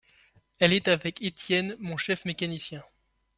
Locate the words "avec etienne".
0.87-1.75